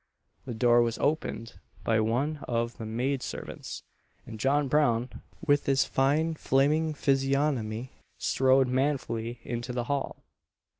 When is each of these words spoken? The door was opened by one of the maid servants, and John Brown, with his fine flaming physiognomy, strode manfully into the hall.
The 0.45 0.55
door 0.55 0.81
was 0.81 0.97
opened 0.97 1.59
by 1.83 1.99
one 1.99 2.37
of 2.47 2.79
the 2.79 2.87
maid 2.87 3.21
servants, 3.21 3.83
and 4.25 4.39
John 4.39 4.67
Brown, 4.67 5.21
with 5.45 5.67
his 5.67 5.85
fine 5.85 6.33
flaming 6.33 6.95
physiognomy, 6.95 7.91
strode 8.17 8.67
manfully 8.67 9.41
into 9.43 9.71
the 9.71 9.83
hall. 9.83 10.23